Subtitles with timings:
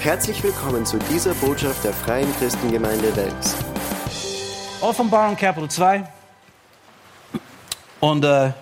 [0.00, 3.54] Herzlich willkommen zu dieser Botschaft der Freien Christengemeinde Wels.
[4.80, 6.08] Offenbarung Kapitel 2.
[8.00, 8.52] Und äh,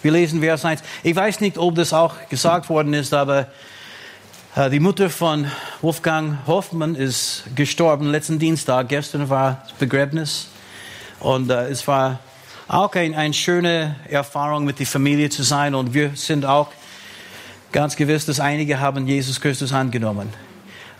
[0.00, 0.82] wir lesen Vers 1.
[1.02, 3.48] Ich weiß nicht, ob das auch gesagt worden ist, aber
[4.56, 5.50] äh, die Mutter von
[5.82, 8.88] Wolfgang Hoffmann ist gestorben letzten Dienstag.
[8.88, 10.48] Gestern war das Begräbnis.
[11.18, 12.20] Und äh, es war
[12.68, 15.74] auch ein, eine schöne Erfahrung, mit der Familie zu sein.
[15.74, 16.68] Und wir sind auch
[17.70, 20.30] ganz gewiss, dass einige haben Jesus Christus angenommen.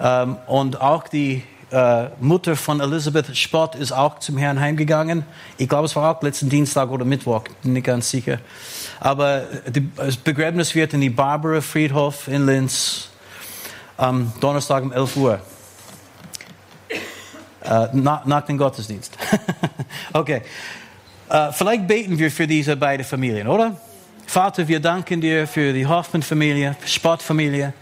[0.00, 5.24] Ähm, und auch die äh, Mutter von Elisabeth Spott ist auch zum Herrn heimgegangen.
[5.56, 8.38] Ich glaube, es war auch letzten Dienstag oder Mittwoch, bin nicht ganz sicher.
[8.98, 13.08] Aber die, das Begräbnis wird in die Barbara Friedhof in Linz
[13.96, 15.41] am Donnerstag um 11 Uhr.
[17.62, 19.16] Äh, nach, nach dem Gottesdienst.
[20.14, 20.42] okay.
[21.28, 23.77] Äh, vielleicht beten wir für diese beiden Familien, oder?
[24.27, 27.74] Vater, wir danken dir für die Hoffmann-Familie, Spott-Familie.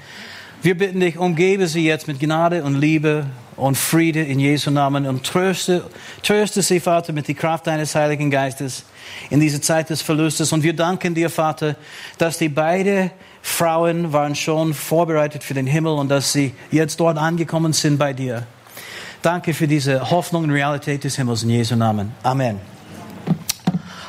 [0.60, 5.06] Wir bitten dich, umgebe sie jetzt mit Gnade und Liebe und Friede in Jesu Namen
[5.06, 5.88] und tröste,
[6.24, 8.82] tröste sie, Vater, mit der Kraft deines Heiligen Geistes
[9.30, 10.52] in dieser Zeit des Verlustes.
[10.52, 11.76] Und wir danken dir, Vater,
[12.18, 17.18] dass die beiden Frauen waren schon vorbereitet für den Himmel und dass sie jetzt dort
[17.18, 18.44] angekommen sind bei dir.
[19.22, 22.12] Danke für diese Hoffnung und Realität des Himmels in Jesu Namen.
[22.24, 22.58] Amen.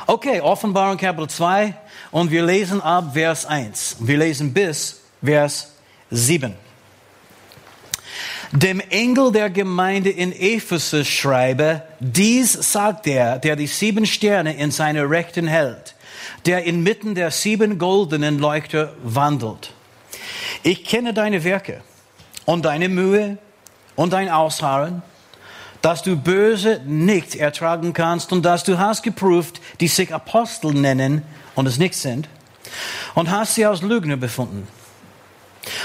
[0.04, 1.74] Okay, Offenbarung Kapitel 2
[2.10, 3.98] und wir lesen ab Vers 1.
[4.00, 5.68] Wir lesen bis Vers
[6.10, 6.54] 7.
[8.52, 14.72] Dem Engel der Gemeinde in Ephesus schreibe, dies sagt er, der die sieben Sterne in
[14.72, 15.94] seiner Rechten hält,
[16.46, 19.72] der inmitten der sieben goldenen Leuchter wandelt.
[20.64, 21.82] Ich kenne deine Werke
[22.44, 23.38] und deine Mühe
[23.94, 25.02] und dein Ausharren,
[25.80, 31.22] dass du Böse nicht ertragen kannst und dass du hast geprüft, die sich Apostel nennen
[31.54, 32.28] und es nicht sind,
[33.14, 34.66] und hast sie als Lügner befunden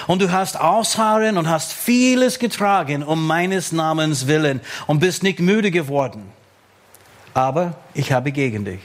[0.08, 5.40] und du hast ausharren und hast vieles getragen um meines Namens willen und bist nicht
[5.40, 6.32] müde geworden.
[7.34, 8.80] Aber ich habe gegen dich,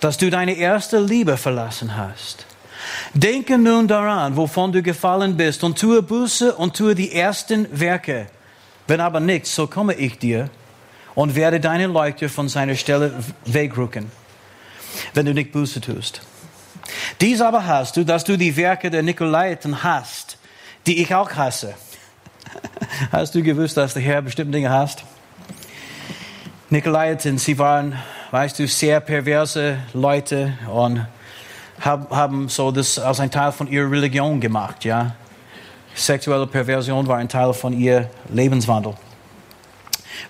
[0.00, 2.46] dass du deine erste Liebe verlassen hast.
[3.12, 8.26] Denke nun daran, wovon du gefallen bist, und tue Buße und tue die ersten Werke.
[8.86, 10.48] Wenn aber nicht, so komme ich dir
[11.14, 13.12] und werde deine Leute von seiner Stelle
[13.44, 14.10] wegrücken,
[15.14, 16.20] wenn du nicht Buße tust.
[17.20, 20.38] Dies aber hast du, dass du die Werke der Nikolaiten hast,
[20.86, 21.74] die ich auch hasse.
[23.12, 25.04] Hast du gewusst, dass der Herr bestimmte Dinge hasst?
[26.70, 27.98] Nikolaiten, sie waren,
[28.30, 31.06] weißt du, sehr perverse Leute und
[31.80, 35.14] haben so das als ein Teil von ihrer Religion gemacht, ja.
[35.94, 38.94] Sexuelle Perversion war ein Teil von ihr Lebenswandel.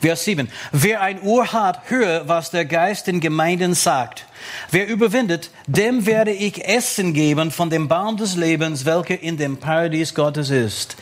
[0.00, 0.50] Vers 7.
[0.72, 4.26] Wer ein Ohr hat, höre, was der Geist den Gemeinden sagt.
[4.70, 9.56] Wer überwindet, dem werde ich Essen geben von dem Baum des Lebens, welcher in dem
[9.56, 10.96] Paradies Gottes ist.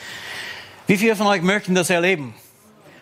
[0.87, 2.35] Wie viele von euch möchten das erleben?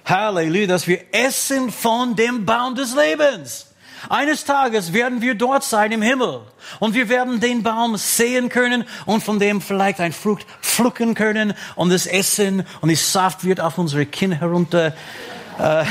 [0.05, 3.67] Halleluja, dass wir essen von dem Baum des Lebens.
[4.09, 6.41] Eines Tages werden wir dort sein im Himmel
[6.78, 11.55] und wir werden den Baum sehen können und von dem vielleicht ein Frucht pflücken können
[11.75, 14.94] und das Essen und die Saft wird auf unsere Kinn herunter
[15.59, 15.85] äh,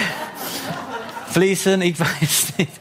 [1.31, 1.81] fließen.
[1.81, 2.71] Ich weiß nicht.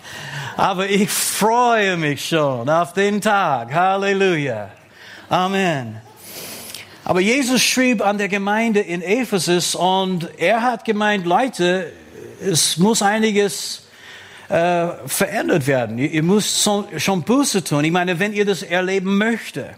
[0.57, 3.73] Aber ich freue mich schon auf den Tag.
[3.73, 4.71] Halleluja.
[5.29, 6.01] Amen.
[7.05, 11.93] Aber Jesus schrieb an der Gemeinde in Ephesus und er hat gemeint, Leute,
[12.41, 13.87] es muss einiges
[14.49, 15.99] äh, verändert werden.
[15.99, 16.69] Ihr, müsst
[16.99, 17.85] schon Buße tun.
[17.85, 19.71] Ich meine, wenn ihr das erleben möchtet.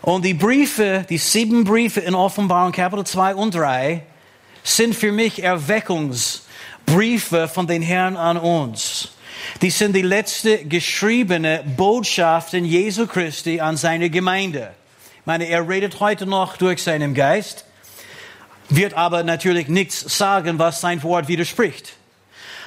[0.00, 4.02] Und die Briefe, die sieben Briefe in Offenbarung Kapitel 2 und 3
[4.64, 9.10] sind für mich Erweckungsbriefe von den Herrn an uns.
[9.62, 14.70] Die sind die letzte geschriebene Botschaften Jesu Christi an seine Gemeinde.
[15.20, 17.64] Ich meine, er redet heute noch durch seinen Geist,
[18.70, 21.92] wird aber natürlich nichts sagen, was sein Wort widerspricht.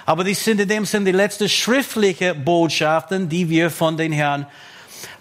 [0.06, 4.46] Aber die sind in dem Sinne die letzte schriftliche Botschaften, die wir von den Herrn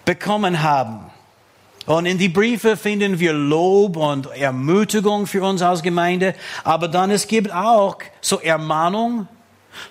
[0.05, 1.09] bekommen haben.
[1.87, 6.35] Und in die Briefe finden wir Lob und Ermutigung für uns als Gemeinde.
[6.65, 9.27] Aber dann es gibt auch so Ermahnung,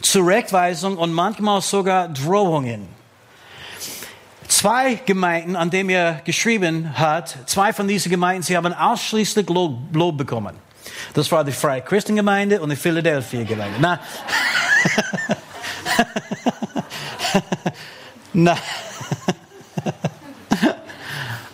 [0.03, 2.87] Zurechtweisung und manchmal sogar Drohungen.
[4.47, 9.79] Zwei Gemeinden, an denen er geschrieben hat, zwei von diesen Gemeinden, sie haben ausschließlich Lob,
[9.95, 10.55] Lob bekommen.
[11.15, 13.79] Das war die Freie Christengemeinde und die Philadelphia Gemeinde.
[13.81, 14.01] Na,
[18.35, 18.57] na.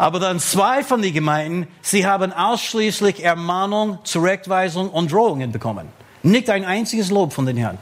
[0.03, 5.87] Aber dann zwei von den Gemeinden, sie haben ausschließlich Ermahnung, Zurechtweisung und Drohungen bekommen.
[6.25, 7.79] Nicht ein einziges Lob von den Herrn.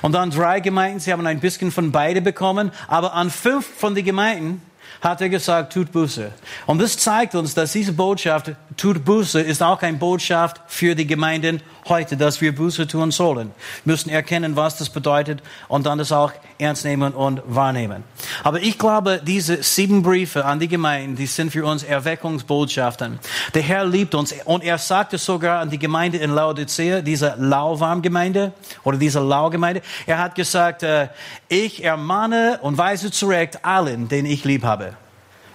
[0.00, 3.94] Und dann drei Gemeinden, sie haben ein bisschen von beide bekommen, aber an fünf von
[3.94, 4.62] den Gemeinden
[5.02, 6.32] hat er gesagt, tut Buße.
[6.64, 11.06] Und das zeigt uns, dass diese Botschaft tut Buße, ist auch eine Botschaft für die
[11.06, 13.50] Gemeinden heute, dass wir Buße tun sollen.
[13.84, 18.04] Wir müssen erkennen, was das bedeutet und dann das auch ernst nehmen und wahrnehmen.
[18.42, 23.18] Aber ich glaube, diese sieben Briefe an die Gemeinden, die sind für uns Erweckungsbotschaften.
[23.52, 28.54] Der Herr liebt uns und er sagte sogar an die Gemeinde in Laodicea, diese Lauwarmgemeinde
[28.82, 31.08] oder diese Laugemeinde, er hat gesagt, äh,
[31.48, 34.94] ich ermahne und weise zurecht allen, den ich lieb habe.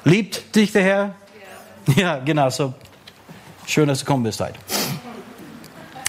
[0.03, 1.15] Liebt dich der Herr?
[1.87, 2.75] Ja, ja genau, so
[3.67, 4.55] schön, dass du gekommen bist heute.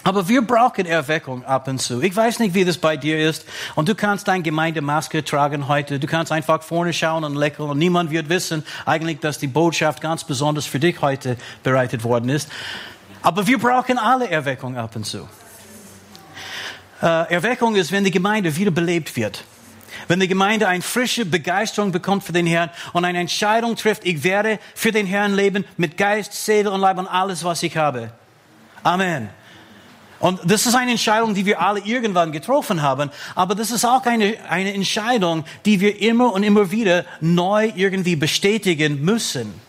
[0.07, 2.01] Aber wir brauchen Erweckung ab und zu.
[2.01, 3.45] Ich weiß nicht, wie das bei dir ist.
[3.75, 5.99] Und du kannst deine Gemeindemaske tragen heute.
[5.99, 7.69] Du kannst einfach vorne schauen und lächeln.
[7.69, 12.29] Und niemand wird wissen, eigentlich, dass die Botschaft ganz besonders für dich heute bereitet worden
[12.29, 12.49] ist.
[13.21, 15.29] Aber wir brauchen alle Erweckung ab und zu.
[17.03, 19.43] Äh, Erweckung ist, wenn die Gemeinde wieder belebt wird.
[20.09, 24.25] Wenn die Gemeinde eine frische Begeisterung bekommt für den Herrn und eine Entscheidung trifft, ich
[24.25, 28.13] werde für den Herrn leben mit Geist, Seele und Leib und alles, was ich habe.
[28.83, 29.29] Amen.
[30.19, 33.11] Und das ist eine Entscheidung, die wir alle irgendwann getroffen haben.
[33.35, 38.17] Aber das ist auch eine, eine Entscheidung, die wir immer und immer wieder neu irgendwie
[38.17, 39.66] bestätigen müssen.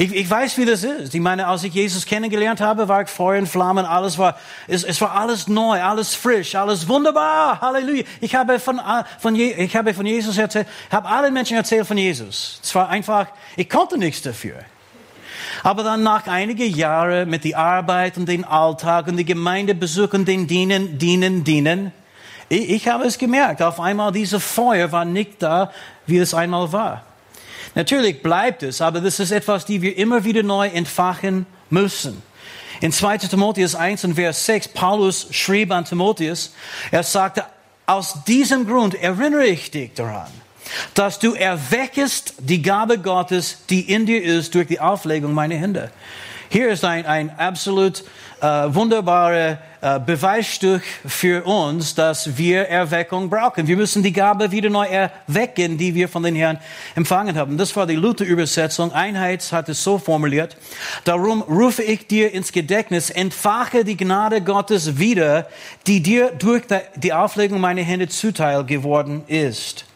[0.00, 1.12] Ich, ich weiß, wie das ist.
[1.12, 4.36] Ich meine, als ich Jesus kennengelernt habe, war ich Feuer und Flammen, alles war,
[4.68, 7.60] es, es war alles neu, alles frisch, alles wunderbar.
[7.60, 8.04] Halleluja.
[8.20, 8.80] Ich habe von,
[9.18, 12.60] von, ich habe von Jesus erzählt, habe allen Menschen erzählt von Jesus.
[12.62, 14.58] Es war einfach, ich konnte nichts dafür.
[15.64, 20.28] Aber dann nach einigen Jahren mit der Arbeit und dem Alltag und die Gemeindebesuch und
[20.28, 21.90] den Dienen, Dienen, Dienen,
[22.48, 25.72] ich, ich habe es gemerkt, auf einmal dieses Feuer war nicht da,
[26.06, 27.07] wie es einmal war.
[27.74, 32.22] Natürlich bleibt es, aber das ist etwas, die wir immer wieder neu entfachen müssen.
[32.80, 33.18] In 2.
[33.18, 36.54] Timotheus 1 und Vers 6, Paulus schrieb an Timotheus,
[36.90, 37.44] er sagte,
[37.86, 40.30] aus diesem Grund erinnere ich dich daran,
[40.94, 45.90] dass du erweckest die Gabe Gottes, die in dir ist, durch die Auflegung meiner Hände.
[46.50, 48.04] Hier ist ein, ein absolut
[48.40, 53.66] äh, wunderbares äh, Beweisstück für uns, dass wir Erweckung brauchen.
[53.66, 56.58] Wir müssen die Gabe wieder neu erwecken, die wir von den Herrn
[56.94, 57.58] empfangen haben.
[57.58, 58.92] Das war die Luther-Übersetzung.
[58.92, 60.56] Einheit hat es so formuliert.
[61.04, 65.48] Darum rufe ich dir ins Gedächtnis, entfache die Gnade Gottes wieder,
[65.86, 66.62] die dir durch
[66.96, 69.87] die Auflegung meiner Hände zuteil geworden ist.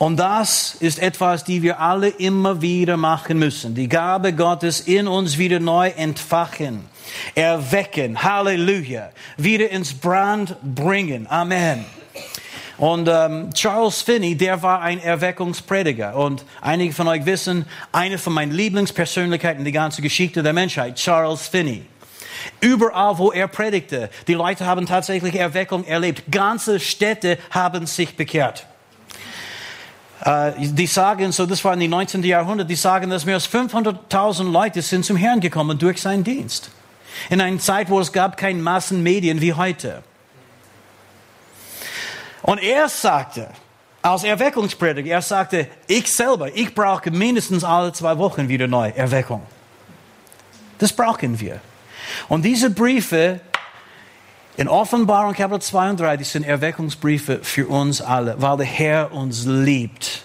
[0.00, 3.74] Und das ist etwas, die wir alle immer wieder machen müssen.
[3.74, 6.86] Die Gabe Gottes in uns wieder neu entfachen,
[7.34, 11.26] erwecken, Halleluja, wieder ins Brand bringen.
[11.28, 11.84] Amen.
[12.78, 16.16] Und ähm, Charles Finney, der war ein Erweckungsprediger.
[16.16, 20.96] Und einige von euch wissen, eine von meinen Lieblingspersönlichkeiten in der ganzen Geschichte der Menschheit,
[20.96, 21.82] Charles Finney.
[22.62, 26.22] Überall, wo er predigte, die Leute haben tatsächlich Erweckung erlebt.
[26.30, 28.64] Ganze Städte haben sich bekehrt.
[30.24, 32.22] Uh, die sagen, so das war in den 19.
[32.22, 36.70] Jahrhundert, die sagen, dass mehr als 500.000 Leute sind zum Herrn gekommen durch seinen Dienst.
[37.30, 40.02] In einer Zeit, wo es gab keine Massenmedien wie heute.
[42.42, 43.48] Und er sagte,
[44.02, 49.42] als Erweckungsprediger, er sagte, ich selber, ich brauche mindestens alle zwei Wochen wieder neu Erweckung.
[50.78, 51.60] Das brauchen wir.
[52.28, 53.40] Und diese Briefe
[54.60, 59.10] in Offenbarung Kapitel 2 und 3, die sind Erweckungsbriefe für uns alle, weil der Herr
[59.10, 60.20] uns liebt.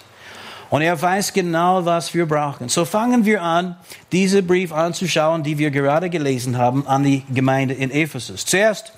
[0.70, 2.68] Und er weiß genau, was wir brauchen.
[2.68, 3.78] So fangen wir an,
[4.12, 8.45] diese Brief anzuschauen, die wir gerade gelesen haben, an die Gemeinde in Ephesus.
[8.45, 8.92] Zuerst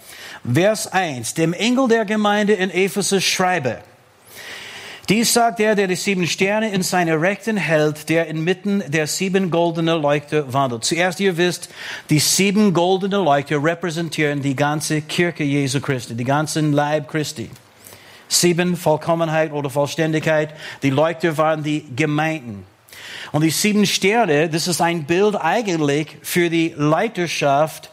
[0.51, 1.35] Vers 1.
[1.35, 3.77] Dem Engel der Gemeinde in Ephesus schreibe.
[5.09, 9.49] Dies sagt er, der die sieben Sterne in seiner Rechten hält, der inmitten der sieben
[9.49, 10.83] goldenen Leuchter wandelt.
[10.83, 11.69] Zuerst, ihr wisst,
[12.09, 17.49] die sieben goldenen Leuchter repräsentieren die ganze Kirche Jesu Christi, die ganzen Leib Christi.
[18.27, 20.53] Sieben Vollkommenheit oder Vollständigkeit.
[20.83, 22.65] Die Leuchter waren die Gemeinden.
[23.31, 27.91] Und die sieben Sterne, das ist ein Bild eigentlich für die Leiterschaft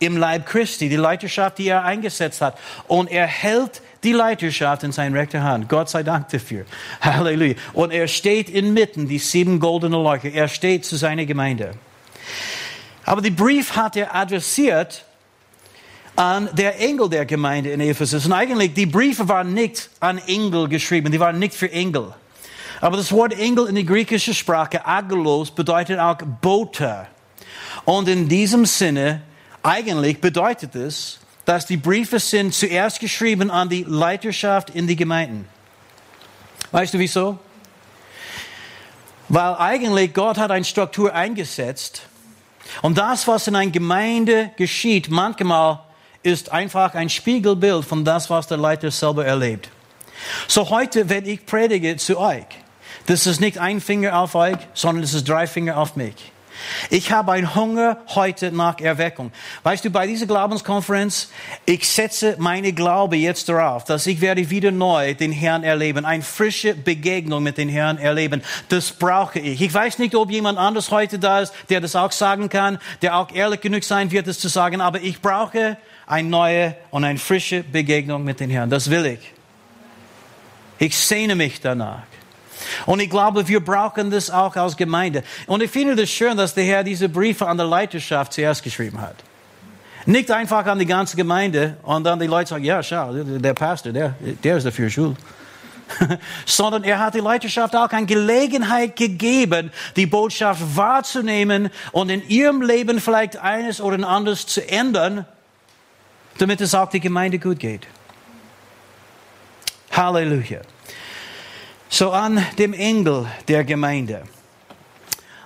[0.00, 2.58] im Leib Christi, die Leiterschaft, die er eingesetzt hat.
[2.88, 5.68] Und er hält die Leiterschaft in seiner rechten Hand.
[5.68, 6.64] Gott sei Dank dafür.
[7.00, 7.54] Halleluja.
[7.72, 10.30] Und er steht inmitten, die sieben goldenen Leuchter.
[10.30, 11.72] Er steht zu seiner Gemeinde.
[13.04, 15.04] Aber den Brief hat er adressiert
[16.14, 18.24] an der Engel der Gemeinde in Ephesus.
[18.24, 22.14] Und eigentlich, die Briefe waren nicht an Engel geschrieben, die waren nicht für Engel.
[22.80, 27.06] Aber das Wort Engel in der griechischen Sprache, Agelos, bedeutet auch Bote.
[27.84, 29.22] Und in diesem Sinne,
[29.62, 35.48] eigentlich bedeutet es, dass die Briefe sind zuerst geschrieben an die Leiterschaft in die Gemeinden.
[36.72, 37.38] Weißt du wieso?
[39.28, 42.02] Weil eigentlich Gott hat eine Struktur eingesetzt
[42.82, 45.80] und das, was in einer Gemeinde geschieht, manchmal
[46.22, 49.70] ist einfach ein Spiegelbild von das, was der Leiter selber erlebt.
[50.48, 52.46] So heute, wenn ich predige zu euch,
[53.06, 56.32] das ist nicht ein Finger auf euch, sondern es ist drei Finger auf mich.
[56.90, 59.32] Ich habe einen Hunger heute nach Erweckung.
[59.62, 61.30] Weißt du, bei dieser Glaubenskonferenz,
[61.64, 66.22] ich setze meine Glaube jetzt darauf, dass ich werde wieder neu den Herrn erleben, eine
[66.22, 68.42] frische Begegnung mit dem Herrn erleben.
[68.68, 69.60] Das brauche ich.
[69.60, 73.16] Ich weiß nicht, ob jemand anders heute da ist, der das auch sagen kann, der
[73.16, 77.18] auch ehrlich genug sein wird, das zu sagen, aber ich brauche eine neue und eine
[77.18, 78.70] frische Begegnung mit dem Herrn.
[78.70, 79.32] Das will ich.
[80.78, 82.02] Ich sehne mich danach.
[82.86, 85.22] Und ich glaube, wir brauchen das auch als Gemeinde.
[85.46, 89.00] Und ich finde es schön, dass der Herr diese Briefe an die Leiterschaft zuerst geschrieben
[89.00, 89.16] hat.
[90.06, 93.92] Nicht einfach an die ganze Gemeinde und dann die Leute sagen, ja, schau, der Pastor,
[93.92, 95.16] der, der ist dafür schuld.
[96.46, 102.62] Sondern er hat die Leiterschaft auch eine Gelegenheit gegeben, die Botschaft wahrzunehmen und in ihrem
[102.62, 105.26] Leben vielleicht eines oder anderes zu ändern,
[106.38, 107.86] damit es auch die Gemeinde gut geht.
[109.90, 110.60] Halleluja.
[111.88, 114.22] So an dem Engel der Gemeinde.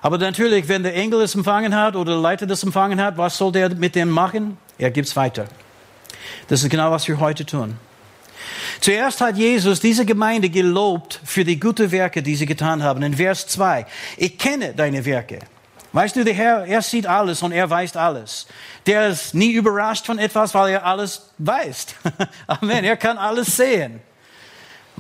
[0.03, 3.37] Aber natürlich, wenn der Engel es empfangen hat oder der Leiter das empfangen hat, was
[3.37, 4.57] soll der mit dem machen?
[4.79, 5.47] Er gibt es weiter.
[6.49, 7.77] Das ist genau, was wir heute tun.
[8.81, 13.03] Zuerst hat Jesus diese Gemeinde gelobt für die guten Werke, die sie getan haben.
[13.03, 13.87] In Vers 2.
[14.17, 15.41] Ich kenne deine Werke.
[15.93, 18.47] Weißt du, der Herr, er sieht alles und er weiß alles.
[18.87, 21.87] Der ist nie überrascht von etwas, weil er alles weiß.
[22.47, 22.85] Amen.
[22.85, 24.01] Er kann alles sehen.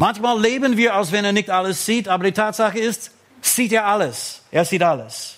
[0.01, 3.11] Manchmal leben wir, als wenn er nicht alles sieht, aber die Tatsache ist,
[3.43, 4.41] sieht er alles.
[4.51, 5.35] Er sieht alles.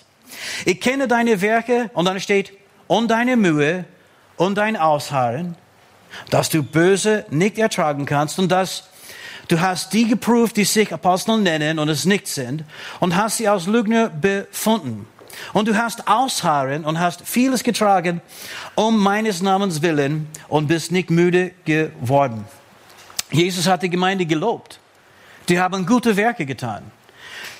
[0.63, 2.53] Ich kenne deine Werke und dann steht,
[2.87, 3.83] und deine Mühe
[4.37, 5.57] und dein Ausharren,
[6.29, 8.87] dass du Böse nicht ertragen kannst und dass
[9.49, 12.63] du hast die geprüft, die sich Apostel nennen und es nicht sind
[13.01, 15.07] und hast sie als Lügner befunden.
[15.51, 18.21] Und du hast Ausharren und hast vieles getragen
[18.75, 22.45] um meines Namens willen und bist nicht müde geworden.
[23.33, 24.79] Jesus hat die Gemeinde gelobt.
[25.49, 26.91] Die haben gute Werke getan.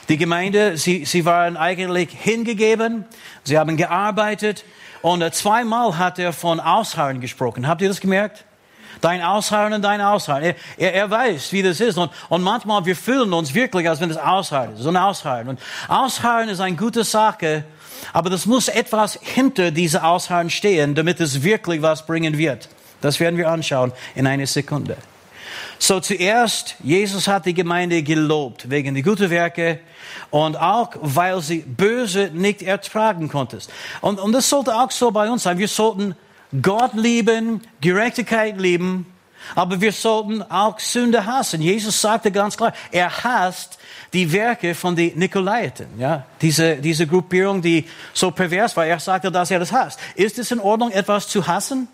[0.08, 3.06] Die Gemeinde, sie, sie waren eigentlich hingegeben,
[3.44, 4.66] sie haben gearbeitet
[5.02, 7.68] und zweimal hat er von Ausharren gesprochen.
[7.68, 8.46] Habt ihr das gemerkt?
[9.02, 10.44] Dein Ausharren und dein Ausharren.
[10.44, 11.98] Er, er, er weiß, wie das ist.
[11.98, 14.82] Und, und manchmal, wir fühlen uns wirklich, als wenn es Ausharren ist.
[14.82, 15.48] So ein Ausharren.
[15.50, 17.66] Und Ausharren ist eine gute Sache,
[18.12, 22.70] aber das muss etwas hinter diese Ausharren stehen, damit es wirklich was bringen wird.
[23.02, 24.98] Das werden wir anschauen in einer Sekunde.
[25.80, 29.80] So zuerst, Jesus hat die Gemeinde gelobt wegen der guten Werke
[30.30, 33.72] und auch, weil sie böse nicht ertragen konntest.
[34.02, 35.58] Und, und das sollte auch so bei uns sein.
[35.58, 36.16] Wir sollten
[36.62, 39.06] Gott lieben, Gerechtigkeit lieben,
[39.56, 41.62] aber wir sollten auch Sünde hassen.
[41.62, 43.78] Jesus sagte ganz klar, er hasst
[44.14, 48.86] die Werke von den Nikolaiten, ja, diese, diese Gruppierung, die so pervers war.
[48.86, 50.00] Er sagte, dass er das hasst.
[50.16, 51.88] Ist es in Ordnung, etwas zu hassen?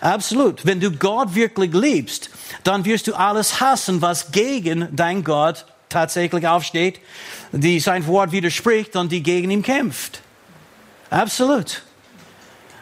[0.00, 0.64] Absolut.
[0.64, 2.30] Wenn du Gott wirklich liebst,
[2.62, 7.00] dann wirst du alles hassen, was gegen dein Gott tatsächlich aufsteht,
[7.52, 10.20] die sein Wort widerspricht und die gegen ihn kämpft.
[11.10, 11.82] Absolut.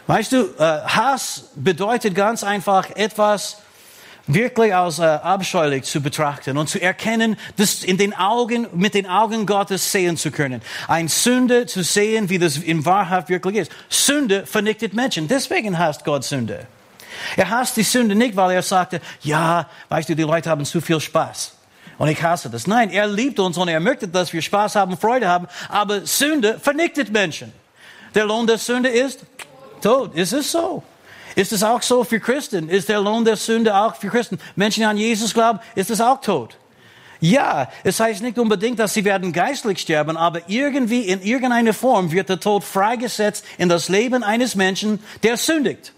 [0.06, 3.58] Weißt du, äh, Hass bedeutet ganz einfach etwas
[4.26, 9.06] wirklich als äh, abscheulich zu betrachten und zu erkennen, das in den Augen, mit den
[9.06, 10.62] Augen Gottes sehen zu können.
[10.88, 13.72] Ein Sünde zu sehen, wie das in Wahrheit wirklich ist.
[13.88, 15.28] Sünde vernichtet Menschen.
[15.28, 16.66] Deswegen hasst Gott Sünde.
[17.37, 20.81] Er hasst die Sünde nicht, weil er sagte, ja, weißt du, die Leute haben zu
[20.81, 21.52] viel Spaß.
[21.99, 22.67] Und ich hasse das.
[22.67, 25.47] Nein, er liebt uns und er möchte, dass wir Spaß haben, Freude haben.
[25.69, 27.52] Aber Sünde vernichtet Menschen.
[28.14, 29.21] Der Lohn der Sünde ist
[29.81, 30.14] Tod.
[30.14, 30.83] Ist es so?
[31.35, 32.69] Ist es auch so für Christen?
[32.69, 34.38] Ist der Lohn der Sünde auch für Christen?
[34.57, 36.57] Menschen, die an Jesus glauben, ist es auch Tod?
[37.21, 42.11] Ja, es heißt nicht unbedingt, dass sie werden geistlich sterben, aber irgendwie in irgendeiner Form
[42.11, 45.93] wird der Tod freigesetzt in das Leben eines Menschen, der sündigt.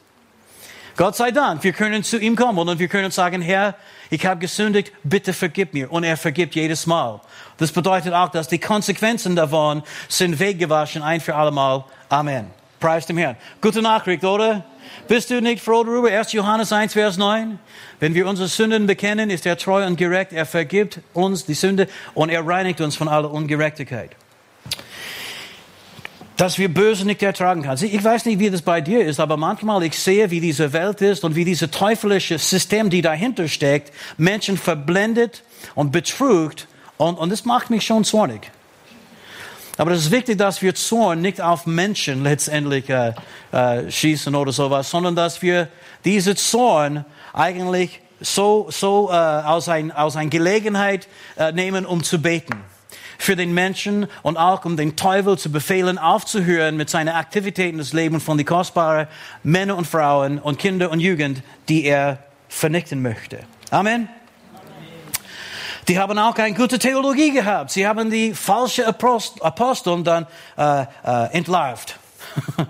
[0.97, 3.75] Gott sei Dank, wir können zu ihm kommen und wir können sagen, Herr,
[4.11, 5.91] ich habe gesündigt, bitte vergib mir.
[5.91, 7.21] Und er vergibt jedes Mal.
[7.57, 11.85] Das bedeutet auch, dass die Konsequenzen davon sind weggewaschen, ein für allemal.
[12.09, 12.47] Amen.
[12.79, 13.37] Preis dem Herrn.
[13.61, 14.65] Gute Nachricht, oder?
[15.09, 16.11] Bist du nicht froh darüber?
[16.11, 16.33] 1.
[16.33, 17.59] Johannes 1, Vers 9.
[17.99, 20.33] Wenn wir unsere Sünden bekennen, ist er treu und gerecht.
[20.33, 24.11] Er vergibt uns die Sünde und er reinigt uns von aller Ungerechtigkeit
[26.37, 27.79] dass wir Böse nicht ertragen können.
[27.83, 31.01] Ich weiß nicht, wie das bei dir ist, aber manchmal ich sehe, wie diese Welt
[31.01, 35.43] ist und wie dieses teuflische System, die dahinter steckt, Menschen verblendet
[35.75, 38.51] und betrügt und, und das macht mich schon zornig.
[39.77, 43.13] Aber es ist wichtig, dass wir Zorn nicht auf Menschen letztendlich äh,
[43.51, 45.69] äh, schießen oder sowas, sondern dass wir
[46.05, 52.23] diese Zorn eigentlich so, so äh, aus, ein, aus einer Gelegenheit äh, nehmen, um zu
[52.23, 52.55] beten
[53.19, 57.93] für den Menschen und auch um den Teufel zu befehlen, aufzuhören mit seinen Aktivitäten des
[57.93, 59.07] Lebens von den kostbaren
[59.43, 62.19] Männern und Frauen und Kinder und Jugend, die er
[62.49, 63.41] vernichten möchte.
[63.71, 64.09] Amen.
[65.89, 67.71] Die haben auch keine gute Theologie gehabt.
[67.71, 71.99] Sie haben die falsche Aposteln dann äh, äh, entlarvt.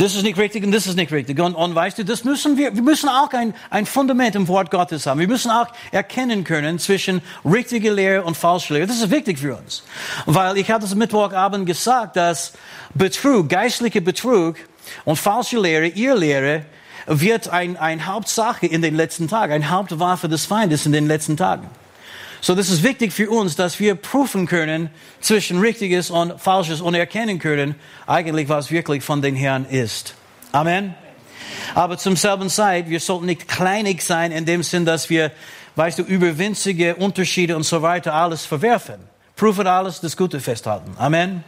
[0.00, 1.38] Das ist nicht richtig und das ist nicht richtig.
[1.40, 4.70] Und, und weißt du, das müssen wir, wir müssen auch ein, ein Fundament im Wort
[4.70, 5.20] Gottes haben.
[5.20, 8.86] Wir müssen auch erkennen können zwischen richtiger Lehre und falscher Lehre.
[8.86, 9.82] Das ist wichtig für uns.
[10.24, 12.54] Weil ich hatte es Mittwochabend gesagt, dass
[12.94, 14.56] Betrug, geistlicher Betrug
[15.04, 16.64] und falsche Lehre, ihr Lehre,
[17.06, 21.36] wird ein, ein Hauptsache in den letzten Tagen, ein Hauptwaffe des Feindes in den letzten
[21.36, 21.68] Tagen.
[22.42, 26.94] So, das ist wichtig für uns, dass wir prüfen können zwischen Richtiges und Falsches und
[26.94, 27.74] erkennen können,
[28.06, 30.14] eigentlich was wirklich von den Herrn ist.
[30.52, 30.94] Amen.
[31.74, 35.32] Aber zum selben Zeit, wir sollten nicht kleinig sein in dem Sinn, dass wir,
[35.76, 38.96] weißt du, über winzige Unterschiede und so weiter alles verwerfen.
[39.36, 40.92] Prüfen alles, das Gute festhalten.
[40.98, 41.44] Amen.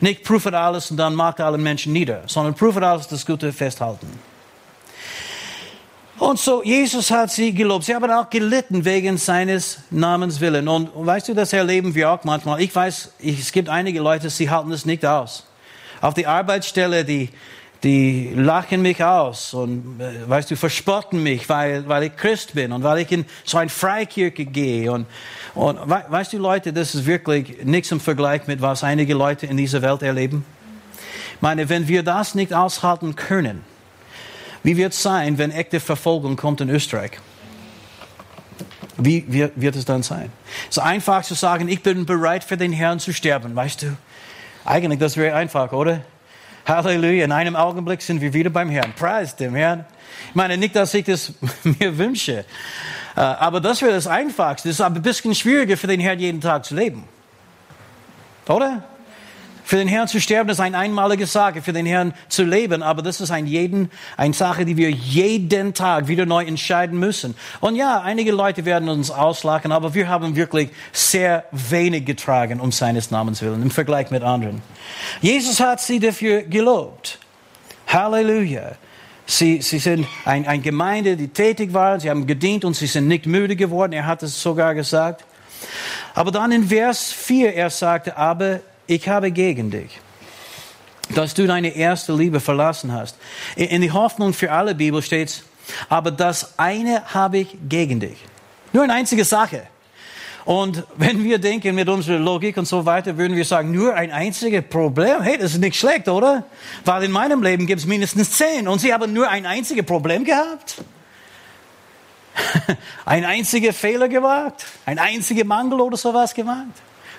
[0.00, 4.08] Nicht prüfen alles und dann macht alle Menschen nieder, sondern prüfen alles, das Gute festhalten.
[6.18, 7.84] Und so, Jesus hat sie gelobt.
[7.84, 10.68] Sie haben auch gelitten wegen seines Namens willen.
[10.68, 12.60] Und weißt du, das erleben wir auch manchmal.
[12.60, 15.44] Ich weiß, es gibt einige Leute, sie halten es nicht aus.
[16.00, 17.30] Auf die Arbeitsstelle, die,
[17.82, 22.70] die lachen mich aus und, äh, weißt du, verspotten mich, weil, weil ich Christ bin
[22.72, 24.92] und weil ich in so eine Freikirche gehe.
[24.92, 25.06] Und,
[25.54, 29.56] und weißt du, Leute, das ist wirklich nichts im Vergleich mit was einige Leute in
[29.56, 30.44] dieser Welt erleben.
[31.34, 33.64] Ich meine, wenn wir das nicht aushalten können,
[34.64, 37.12] wie wird es sein, wenn echte Verfolgung kommt in Österreich?
[38.96, 40.32] Wie wird, es dann sein?
[40.70, 43.96] Es ist einfach zu sagen, ich bin bereit für den Herrn zu sterben, weißt du?
[44.64, 46.00] Eigentlich, das wäre einfach, oder?
[46.66, 48.94] Halleluja, in einem Augenblick sind wir wieder beim Herrn.
[48.94, 49.84] Preis dem Herrn.
[50.30, 52.46] Ich meine nicht, dass ich das mir wünsche,
[53.16, 54.70] äh, aber das wäre das Einfachste.
[54.70, 57.04] Es ist aber ein bisschen schwieriger für den Herrn jeden Tag zu leben.
[58.48, 58.82] Oder?
[59.66, 63.00] Für den Herrn zu sterben ist eine einmalige Sache, für den Herrn zu leben, aber
[63.00, 67.34] das ist ein jeden, eine Sache, die wir jeden Tag wieder neu entscheiden müssen.
[67.60, 72.72] Und ja, einige Leute werden uns auslachen, aber wir haben wirklich sehr wenig getragen um
[72.72, 74.60] seines Namens willen im Vergleich mit anderen.
[75.22, 77.18] Jesus hat sie dafür gelobt.
[77.86, 78.72] Halleluja.
[79.24, 83.08] Sie, sie sind eine ein Gemeinde, die tätig war, sie haben gedient und sie sind
[83.08, 83.94] nicht müde geworden.
[83.94, 85.24] Er hat es sogar gesagt.
[86.14, 90.00] Aber dann in Vers 4, er sagte, aber ich habe gegen dich,
[91.14, 93.16] dass du deine erste Liebe verlassen hast.
[93.56, 95.44] In die Hoffnung für alle Bibel steht,
[95.88, 98.18] aber das eine habe ich gegen dich.
[98.72, 99.62] Nur eine einzige Sache.
[100.44, 104.10] Und wenn wir denken mit unserer Logik und so weiter, würden wir sagen, nur ein
[104.10, 105.22] einziges Problem.
[105.22, 106.44] Hey, das ist nicht schlecht, oder?
[106.84, 110.24] Weil in meinem Leben gibt es mindestens zehn und sie haben nur ein einziges Problem
[110.24, 110.82] gehabt.
[113.06, 116.66] ein einziger Fehler gewagt, ein einziger Mangel oder sowas gemacht.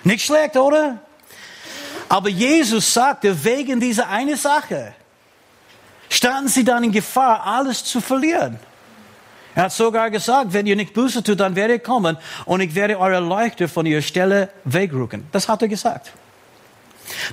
[0.04, 1.00] Nicht schlecht, oder?
[2.08, 4.94] Aber Jesus sagte, wegen dieser eine Sache
[6.08, 8.58] standen sie dann in Gefahr, alles zu verlieren.
[9.54, 12.74] Er hat sogar gesagt, wenn ihr nicht Buße tut, dann werde ich kommen und ich
[12.74, 15.26] werde eure Leuchte von ihrer Stelle wegrücken.
[15.32, 16.12] Das hat er gesagt.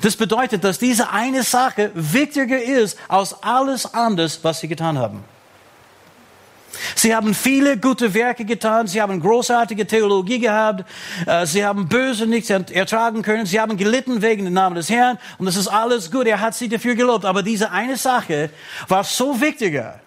[0.02, 5.24] Das bedeutet, dass diese eine Sache wichtiger ist als alles anderes, was sie getan haben.
[6.96, 10.86] Sie haben viele gute Werke getan, sie haben großartige Theologie gehabt,
[11.26, 15.20] äh, sie haben Böse nicht ertragen können, sie haben gelitten wegen dem Namen des Herrn
[15.38, 17.26] und das ist alles gut, er hat sie dafür gelobt.
[17.26, 18.50] Aber diese eine Sache
[18.88, 20.00] war so wichtiger,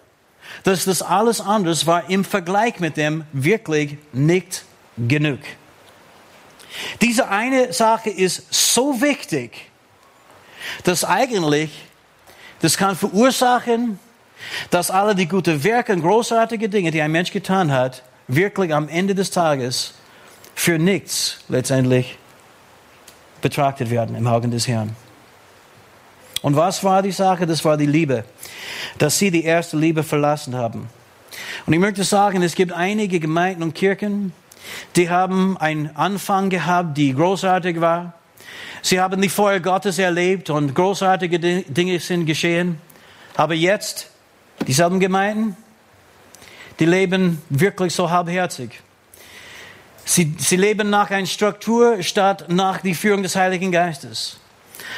[0.63, 4.65] dass das alles anders war im Vergleich mit dem wirklich nicht
[4.97, 5.39] genug.
[7.01, 9.69] Diese eine Sache ist so wichtig,
[10.83, 11.71] dass eigentlich
[12.61, 13.99] das kann verursachen,
[14.69, 18.89] dass alle die guten Werke und großartige Dinge, die ein Mensch getan hat, wirklich am
[18.89, 19.93] Ende des Tages
[20.55, 22.17] für nichts letztendlich
[23.41, 24.95] betrachtet werden im Augen des Herrn.
[26.41, 27.45] Und was war die Sache?
[27.45, 28.23] Das war die Liebe,
[28.97, 30.89] dass sie die erste Liebe verlassen haben.
[31.65, 34.33] Und ich möchte sagen, es gibt einige Gemeinden und Kirchen,
[34.95, 38.13] die haben einen Anfang gehabt, die großartig war.
[38.81, 42.79] Sie haben die Feuer Gottes erlebt und großartige Dinge sind geschehen.
[43.35, 44.09] Aber jetzt
[44.65, 45.55] Dieselben Gemeinden,
[46.79, 48.81] die leben wirklich so halbherzig.
[50.05, 54.37] Sie, sie leben nach einer Struktur statt nach der Führung des Heiligen Geistes.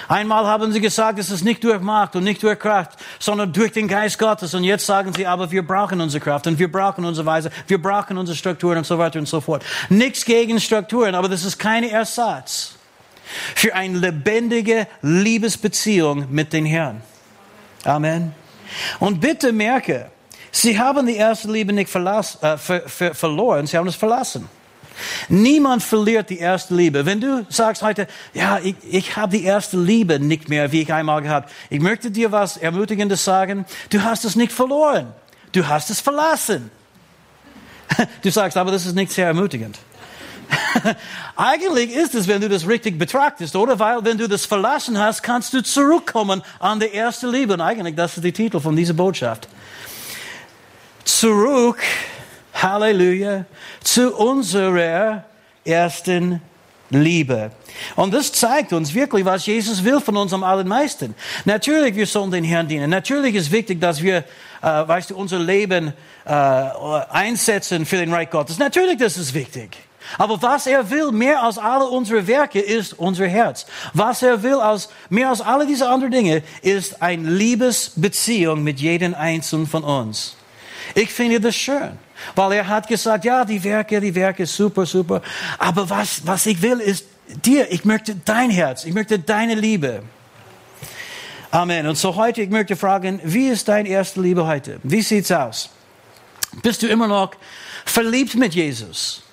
[0.08, 3.72] Einmal haben sie gesagt, es ist nicht durch Macht und nicht durch Kraft, sondern durch
[3.72, 4.54] den Geist Gottes.
[4.54, 7.82] Und jetzt sagen sie, aber wir brauchen unsere Kraft und wir brauchen unsere Weise, wir
[7.82, 9.64] brauchen unsere Strukturen und so weiter und so fort.
[9.90, 12.76] Nichts gegen Strukturen, aber das ist kein Ersatz
[13.56, 17.02] für eine lebendige Liebesbeziehung mit den Herrn.
[17.84, 18.34] Amen.
[19.00, 20.12] Und bitte merke,
[20.52, 24.50] sie haben die erste Liebe nicht verlass, äh, ver, ver, verloren, sie haben es verlassen.
[25.30, 27.06] Niemand verliert die erste Liebe.
[27.06, 30.92] Wenn du sagst heute, ja, ich, ich habe die erste Liebe nicht mehr, wie ich
[30.92, 31.52] einmal gehabt.
[31.70, 33.66] Ich möchte dir was Ermutigendes sagen.
[33.90, 35.14] Du hast es nicht verloren.
[35.52, 36.72] Du hast es verlassen.
[38.22, 39.80] Du sagst, aber das ist nicht sehr ermutigend.
[41.36, 43.80] Eigentlich ist es, wenn du das richtig betrachtest, oder?
[43.80, 47.54] Weil wenn du das verlassen hast, kannst du zurückkommen an die erste Liebe.
[47.54, 49.48] Und eigentlich, das ist der Titel von dieser Botschaft.
[51.04, 51.82] Zurück,
[52.54, 53.46] Halleluja,
[53.84, 55.24] zu unserer
[55.64, 56.42] ersten
[56.90, 57.52] Liebe.
[57.96, 61.16] Und das zeigt uns wirklich, was Jesus will von uns am allermeisten.
[61.46, 62.90] Natürlich, wir sollen den Herrn dienen.
[62.90, 64.24] Natürlich ist wichtig, dass wir, äh,
[64.64, 65.94] weißt du, unser Leben
[66.26, 68.58] äh, einsetzen für den Reich Gottes.
[68.58, 69.78] Natürlich, das ist wichtig.
[70.18, 73.66] Aber was er will, mehr als alle unsere Werke, ist unser Herz.
[73.94, 79.14] Was er will, als, mehr als alle diese anderen Dinge, ist eine Liebesbeziehung mit jedem
[79.14, 80.36] Einzelnen von uns.
[80.96, 81.98] Ich finde das schön.
[82.36, 85.22] Weil er hat gesagt, ja, die Werke, die Werke, super, super.
[85.58, 87.06] Aber was, was ich will, ist
[87.46, 87.72] dir.
[87.72, 88.86] Ich möchte dein Herz.
[88.86, 90.04] Ich möchte deine Liebe.
[91.52, 91.88] Amen.
[91.88, 94.80] Und so heute, ich möchte fragen, wie ist deine erste Liebe heute?
[94.84, 95.70] Wie sieht's aus?
[96.62, 97.32] Bist du immer noch
[97.86, 99.24] verliebt mit Jesus?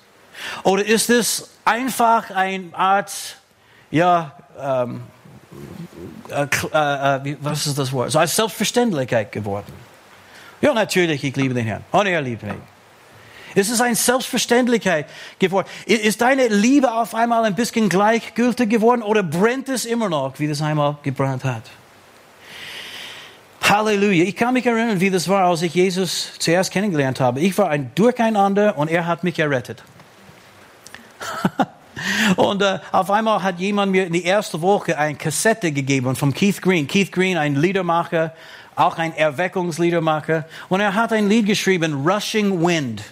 [0.63, 3.11] Oder ist es einfach eine Art,
[3.91, 5.01] ja, ähm,
[6.29, 8.11] äh, äh, äh, was ist das Wort?
[8.11, 9.73] So als Selbstverständlichkeit geworden.
[10.61, 11.83] Ja, natürlich, ich liebe den Herrn.
[11.91, 12.53] Und er liebt mich.
[13.55, 15.07] Es ist eine Selbstverständlichkeit
[15.39, 15.67] geworden.
[15.85, 20.47] Ist deine Liebe auf einmal ein bisschen gleichgültig geworden oder brennt es immer noch, wie
[20.47, 21.63] das einmal gebrannt hat?
[23.63, 24.23] Halleluja.
[24.23, 27.39] Ich kann mich erinnern, wie das war, als ich Jesus zuerst kennengelernt habe.
[27.39, 29.83] Ich war ein Durcheinander und er hat mich errettet.
[32.35, 36.33] und äh, auf einmal hat jemand mir in die erste Woche eine Kassette gegeben von
[36.33, 36.87] Keith Green.
[36.87, 38.33] Keith Green, ein Liedermacher,
[38.75, 40.45] auch ein Erweckungsliedermacher.
[40.69, 43.03] Und er hat ein Lied geschrieben, Rushing Wind.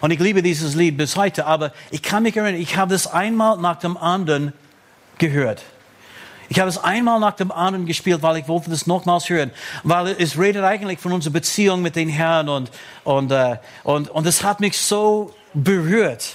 [0.00, 3.06] Und ich liebe dieses Lied bis heute, aber ich kann mich erinnern, ich habe das
[3.06, 4.52] einmal nach dem anderen
[5.18, 5.62] gehört.
[6.48, 9.52] Ich habe es einmal nach dem anderen gespielt, weil ich wollte das nochmals hören.
[9.84, 12.72] Weil es redet eigentlich von unserer Beziehung mit den Herrn und,
[13.04, 16.32] und, äh, und, und es hat mich so berührt.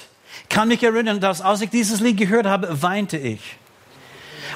[0.50, 3.42] Kann mich erinnern, dass als ich dieses Lied gehört habe, weinte ich.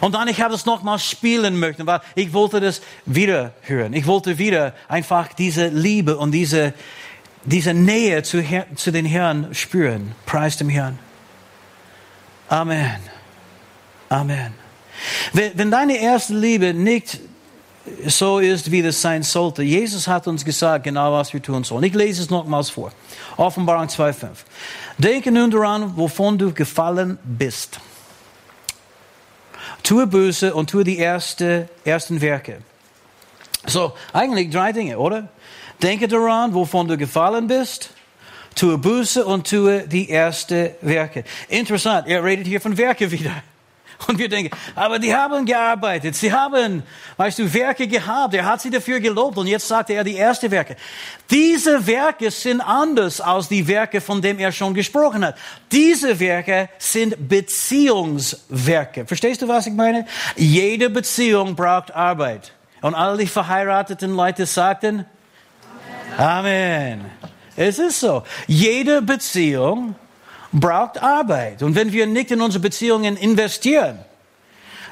[0.01, 3.93] Und dann, ich habe es nochmals spielen möchten, weil ich wollte das wieder hören.
[3.93, 6.73] Ich wollte wieder einfach diese Liebe und diese,
[7.43, 8.43] diese Nähe zu,
[8.75, 10.15] zu den Herrn spüren.
[10.25, 10.97] Preis dem Herrn.
[12.47, 12.99] Amen.
[14.09, 14.53] Amen.
[15.33, 17.19] Wenn, wenn deine erste Liebe nicht
[18.05, 19.63] so ist, wie das sein sollte.
[19.63, 21.83] Jesus hat uns gesagt, genau was wir tun sollen.
[21.83, 22.91] Ich lese es nochmals vor.
[23.37, 24.27] Offenbarung 2,5.
[24.99, 27.79] Denke nun daran, wovon du gefallen bist.
[29.81, 32.61] Tue Böse und tue die erste, ersten Werke.
[33.65, 35.29] So, eigentlich drei Dinge, oder?
[35.81, 37.91] Denke daran, wovon du gefallen bist.
[38.55, 41.23] Tue Buße und tue die erste Werke.
[41.47, 43.41] Interessant, er redet hier von Werke wieder.
[44.07, 46.83] Und wir denken, aber die haben gearbeitet, sie haben,
[47.17, 50.49] weißt du, Werke gehabt, er hat sie dafür gelobt und jetzt sagt er die erste
[50.49, 50.77] Werke.
[51.29, 55.35] Diese Werke sind anders als die Werke, von denen er schon gesprochen hat.
[55.71, 59.05] Diese Werke sind Beziehungswerke.
[59.05, 60.05] Verstehst du, was ich meine?
[60.35, 62.53] Jede Beziehung braucht Arbeit.
[62.81, 65.05] Und alle die verheirateten Leute sagten,
[66.17, 67.05] Amen.
[67.55, 68.23] Es ist so.
[68.47, 69.95] Jede Beziehung
[70.51, 71.63] braucht Arbeit.
[71.63, 73.99] Und wenn wir nicht in unsere Beziehungen investieren,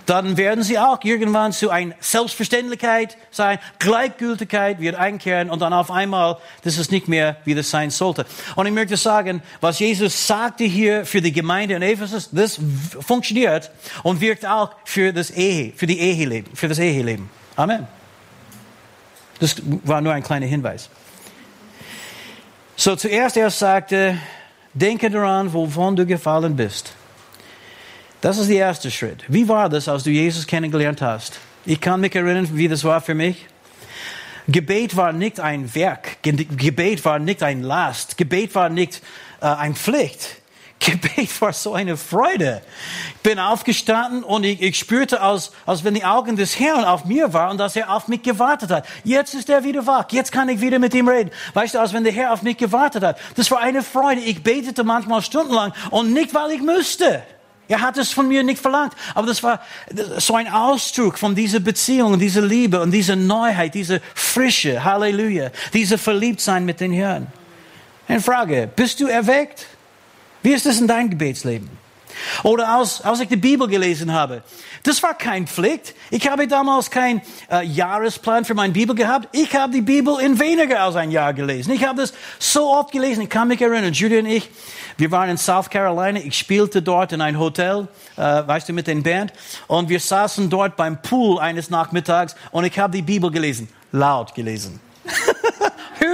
[0.08, 5.91] dann werden sie auch irgendwann zu einer Selbstverständlichkeit sein, Gleichgültigkeit wird einkehren und dann auf
[5.91, 8.26] einmal, das ist nicht mehr, wie das sein sollte.
[8.56, 12.58] Und ich möchte sagen, was Jesus sagte hier für die Gemeinde in Ephesus, das
[13.02, 13.70] funktioniert
[14.02, 17.30] und wirkt auch für das Ehe, für die Eheleben, für das Eheleben.
[17.58, 17.86] Amen.
[19.39, 20.89] Das war nur ein kleiner Hinweis.
[22.78, 24.17] So, zuerst er sagte,
[24.77, 26.93] denke daran, wovon du gefallen bist.
[28.21, 29.23] Das ist der erste Schritt.
[29.27, 31.39] Wie war das, als du Jesus kennengelernt hast?
[31.65, 33.45] Ich kann mich erinnern, wie das war für mich.
[34.47, 36.17] Gebet war nicht ein Werk.
[36.21, 38.17] Gebet war nicht ein Last.
[38.17, 39.01] Gebet war nicht
[39.41, 40.37] äh, eine Pflicht.
[40.79, 42.61] Gebet war so eine Freude.
[43.15, 47.05] Ich bin aufgestanden und ich, ich spürte, als, als wenn die Augen des Herrn auf
[47.05, 48.85] mir waren und dass er auf mich gewartet hat.
[49.03, 50.05] Jetzt ist er wieder wach.
[50.11, 51.31] Jetzt kann ich wieder mit ihm reden.
[51.53, 53.17] Weißt du, als wenn der Herr auf mich gewartet hat.
[53.35, 54.21] Das war eine Freude.
[54.21, 57.23] Ich betete manchmal stundenlang und nicht, weil ich müsste.
[57.67, 58.93] Er hat es von mir nicht verlangt.
[59.13, 59.61] Aber das war
[60.17, 64.83] so ein Ausdruck von dieser Beziehung, dieser Liebe und dieser Neuheit, diese Frische.
[64.83, 65.49] Halleluja.
[65.73, 67.27] Diese Verliebtsein mit den Herrn.
[68.07, 68.69] Eine Frage.
[68.73, 69.65] Bist du erweckt?
[70.47, 71.69] Wie ist es in deinem Gebetsleben?
[72.41, 74.43] Oder als, als ich die Bibel gelesen habe.
[74.83, 75.93] Das war kein Pflicht.
[76.10, 79.27] Ich habe damals keinen äh, Jahresplan für meine Bibel gehabt.
[79.33, 81.73] Ich habe die Bibel in weniger als ein Jahr gelesen.
[81.73, 83.23] Ich habe das so oft gelesen.
[83.23, 84.49] Ich kann mich erinnern, Julia und ich,
[84.95, 86.17] wir waren in South Carolina.
[86.21, 89.33] Ich spielte dort in ein Hotel, äh, weißt du, mit den Band.
[89.67, 93.67] Und wir saßen dort beim Pool eines Nachmittags und ich habe die Bibel gelesen.
[93.91, 94.79] Laut gelesen.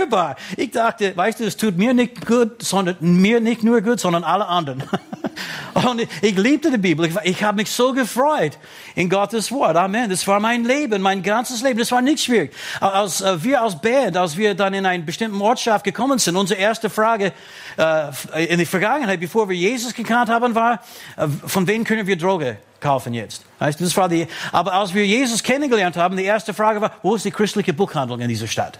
[0.03, 0.35] hörbar.
[0.57, 4.23] Ich dachte, weißt du, es tut mir nicht gut, sondern mir nicht nur gut, sondern
[4.23, 4.83] alle anderen.
[5.73, 7.05] Und ich, liebte die Bibel.
[7.05, 8.57] Ich, ich habe mich so gefreut
[8.95, 9.75] in Gottes Wort.
[9.75, 10.09] Amen.
[10.09, 11.79] Das war mein Leben, mein ganzes Leben.
[11.79, 12.53] Das war nicht schwierig.
[12.79, 16.59] Als äh, wir als Band, als wir dann in einen bestimmten Ortschaft gekommen sind, unsere
[16.59, 17.33] erste Frage
[17.77, 20.83] äh, in der Vergangenheit, bevor wir Jesus gekannt haben, war,
[21.17, 23.43] äh, von wem können wir Droge kaufen jetzt?
[23.59, 27.15] Heißt, das war die, aber als wir Jesus kennengelernt haben, die erste Frage war, wo
[27.15, 28.77] ist die christliche Buchhandlung in dieser Stadt?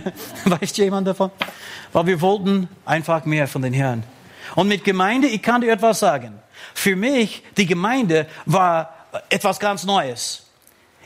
[0.44, 1.30] Weiß jemand davon?
[1.92, 4.04] Weil wir wollten einfach mehr von den Herrn.
[4.54, 6.38] Und mit Gemeinde, ich kann dir etwas sagen.
[6.74, 8.94] Für mich, die Gemeinde war
[9.30, 10.46] etwas ganz Neues.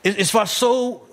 [0.03, 1.07] Es, es war so,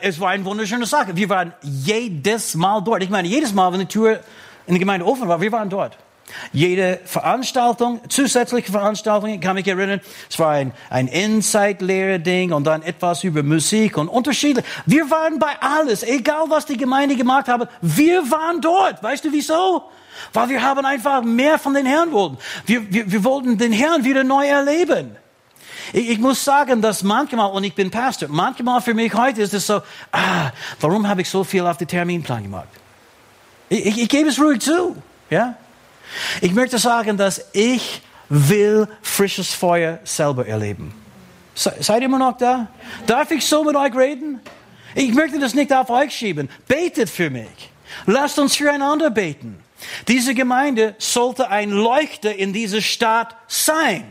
[0.00, 1.16] es war eine wunderschöne Sache.
[1.16, 3.02] Wir waren jedes Mal dort.
[3.02, 4.20] Ich meine, jedes Mal, wenn die Tür
[4.66, 5.98] in der Gemeinde offen war, wir waren dort.
[6.52, 13.24] Jede Veranstaltung, zusätzliche Veranstaltungen, kann mich erinnern, es war ein, ein Inside-Lehre-Ding und dann etwas
[13.24, 14.62] über Musik und Unterschiede.
[14.86, 19.02] Wir waren bei alles, egal was die Gemeinde gemacht hat, wir waren dort.
[19.02, 19.84] Weißt du wieso?
[20.32, 22.38] Weil wir haben einfach mehr von den Herrn wollten.
[22.66, 25.16] Wir, wir, wir wollten den Herrn wieder neu erleben.
[25.92, 29.54] Ich, ich, muss sagen, dass manchmal, und ich bin Pastor, manchmal für mich heute ist
[29.54, 29.82] es so,
[30.12, 32.68] ah, warum habe ich so viel auf den Terminplan gemacht?
[33.68, 34.96] Ich, ich, ich gebe es ruhig zu,
[35.30, 35.56] ja?
[36.40, 40.94] Ich möchte sagen, dass ich will frisches Feuer selber erleben.
[41.54, 42.68] Seid ihr immer noch da?
[43.06, 44.40] Darf ich so mit euch reden?
[44.94, 46.48] Ich möchte das nicht auf euch schieben.
[46.66, 47.70] Betet für mich.
[48.06, 49.60] Lasst uns füreinander beten.
[50.08, 54.04] Diese Gemeinde sollte ein Leuchter in dieser Stadt sein.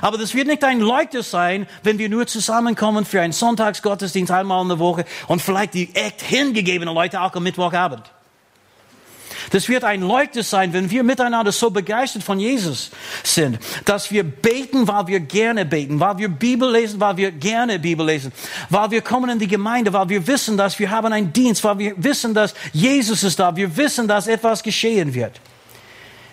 [0.00, 4.62] Aber das wird nicht ein Leuchter sein, wenn wir nur zusammenkommen für einen Sonntagsgottesdienst einmal
[4.62, 8.02] in der Woche und vielleicht die echt hingegebenen Leute auch am Mittwochabend.
[9.50, 12.90] Das wird ein Leuchter sein, wenn wir miteinander so begeistert von Jesus
[13.22, 17.78] sind, dass wir beten, weil wir gerne beten, weil wir Bibel lesen, weil wir gerne
[17.78, 18.32] Bibel lesen,
[18.70, 21.78] weil wir kommen in die Gemeinde, weil wir wissen, dass wir haben einen Dienst, weil
[21.78, 25.40] wir wissen, dass Jesus ist da, wir wissen, dass etwas geschehen wird.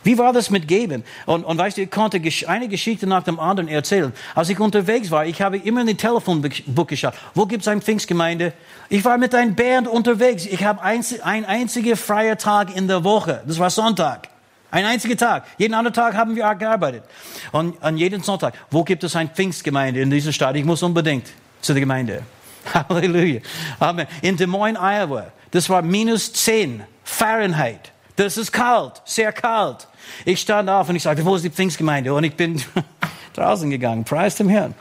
[0.03, 1.03] Wie war das mit Geben?
[1.25, 4.13] Und, und weißt du, ich konnte eine Geschichte nach dem anderen erzählen.
[4.35, 7.13] Als ich unterwegs war, ich habe immer in den Telefonbuch geschaut.
[7.33, 8.53] Wo gibt es eine Pfingstgemeinde?
[8.89, 10.45] Ich war mit einer Band unterwegs.
[10.45, 13.41] Ich habe ein, ein einziger freier Tag in der Woche.
[13.45, 14.29] Das war Sonntag.
[14.71, 15.45] Ein einziger Tag.
[15.57, 17.03] Jeden anderen Tag haben wir gearbeitet.
[17.51, 18.55] Und an jedem Sonntag.
[18.71, 20.55] Wo gibt es eine Pfingstgemeinde in dieser Stadt?
[20.55, 21.29] Ich muss unbedingt
[21.61, 22.23] zu der Gemeinde.
[22.89, 23.41] Halleluja.
[23.79, 24.07] Amen.
[24.21, 25.27] In Des Moines, Iowa.
[25.51, 27.92] Das war minus 10 Fahrenheit.
[28.15, 29.87] Das ist kalt, sehr kalt.
[30.25, 32.13] Ich stand auf und ich sagte, wo ist die Pfingstgemeinde?
[32.13, 32.61] Und ich bin
[33.33, 34.75] draußen gegangen, preis dem Herrn.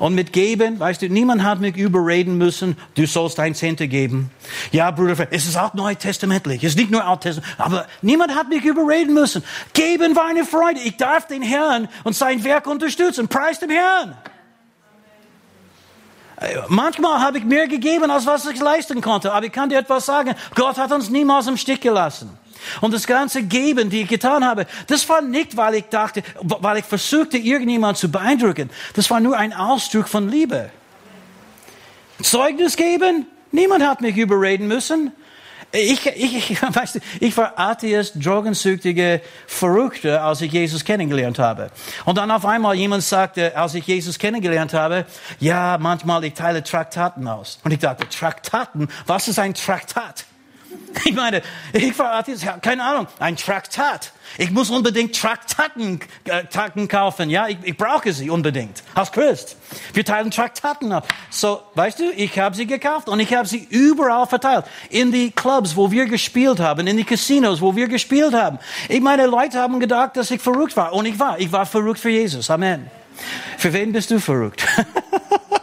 [0.00, 4.32] Und mit Geben, weißt du, niemand hat mich überreden müssen, du sollst ein Zehnte geben.
[4.72, 8.64] Ja, Bruder, es ist auch neutestamentlich, es ist nicht nur alttestamentlich, aber niemand hat mich
[8.64, 9.44] überreden müssen.
[9.72, 10.80] Geben war eine Freude.
[10.80, 13.28] Ich darf den Herrn und sein Werk unterstützen.
[13.28, 14.16] Preis dem Herrn.
[16.66, 19.32] Manchmal habe ich mehr gegeben, als was ich leisten konnte.
[19.32, 20.34] Aber ich kann dir etwas sagen.
[20.56, 22.36] Gott hat uns niemals im Stich gelassen.
[22.80, 26.78] Und das ganze Geben, die ich getan habe, das war nicht, weil ich dachte, weil
[26.78, 28.70] ich versuchte, irgendjemand zu beeindrucken.
[28.94, 30.70] Das war nur ein Ausdruck von Liebe.
[32.22, 33.26] Zeugnis geben?
[33.50, 35.12] Niemand hat mich überreden müssen.
[35.74, 41.70] Ich, ich, ich, weißt du, ich war Atheist, Drogensüchtige, Verrückte, als ich Jesus kennengelernt habe.
[42.04, 45.06] Und dann auf einmal jemand sagte, als ich Jesus kennengelernt habe,
[45.40, 47.58] ja, manchmal ich teile Traktaten aus.
[47.64, 48.88] Und ich dachte, Traktaten?
[49.06, 50.26] Was ist ein Traktat?
[51.12, 54.12] Ich meine, ich war Artist, keine Ahnung, ein Traktat.
[54.38, 59.56] Ich muss unbedingt Traktaten äh, kaufen, ja, ich, ich brauche sie unbedingt, als Christ.
[59.92, 61.06] Wir teilen Traktaten ab.
[61.28, 64.64] So, weißt du, ich habe sie gekauft und ich habe sie überall verteilt.
[64.90, 68.58] In die Clubs, wo wir gespielt haben, in die Casinos, wo wir gespielt haben.
[68.88, 70.92] Ich meine, Leute haben gedacht, dass ich verrückt war.
[70.92, 71.38] Und ich war.
[71.38, 72.48] Ich war verrückt für Jesus.
[72.48, 72.90] Amen.
[73.58, 74.66] Für wen bist du verrückt?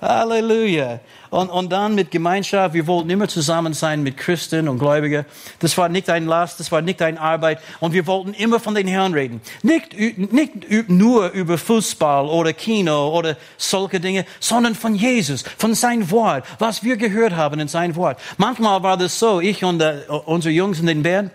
[0.00, 1.00] Halleluja.
[1.30, 5.26] Und, und dann mit Gemeinschaft, wir wollten immer zusammen sein mit Christen und Gläubigen.
[5.58, 7.60] Das war nicht ein Last, das war nicht eine Arbeit.
[7.80, 9.40] Und wir wollten immer von den Herrn reden.
[9.62, 9.98] Nicht,
[10.32, 16.44] nicht nur über Fußball oder Kino oder solche Dinge, sondern von Jesus, von sein Wort,
[16.58, 18.18] was wir gehört haben in sein Wort.
[18.38, 21.30] Manchmal war das so, ich und uh, unsere Jungs in den Band,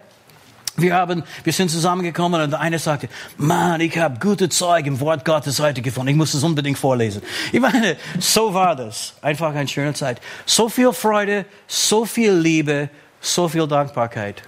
[0.76, 3.08] wir haben, wir sind zusammengekommen und der eine sagte,
[3.38, 6.10] Mann, ich habe gute Zeug im Wort Gottes heute gefunden.
[6.10, 7.22] Ich muss es unbedingt vorlesen.
[7.52, 9.14] Ich meine, so war das.
[9.22, 10.20] Einfach eine schöne Zeit.
[10.46, 12.90] So viel Freude, so viel Liebe,
[13.22, 14.42] so viel Dankbarkeit.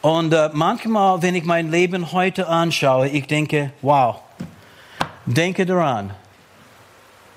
[0.00, 4.20] Und äh, manchmal, wenn ich mein Leben heute anschaue, ich denke, wow,
[5.26, 6.14] denke daran,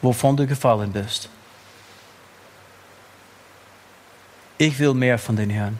[0.01, 1.27] wovon du gefallen bist.
[4.57, 5.79] Ich will mehr von den Herrn.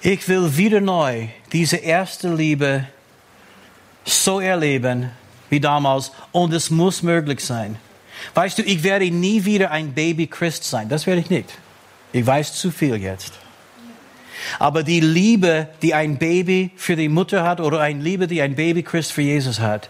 [0.00, 2.86] Ich will wieder neu diese erste Liebe
[4.04, 5.10] so erleben
[5.50, 7.76] wie damals und es muss möglich sein.
[8.34, 10.88] Weißt du, ich werde nie wieder ein Baby Christ sein.
[10.88, 11.50] Das werde ich nicht.
[12.12, 13.32] Ich weiß zu viel jetzt.
[14.58, 18.54] Aber die Liebe, die ein Baby für die Mutter hat oder eine Liebe, die ein
[18.54, 19.88] Baby Christ für Jesus hat,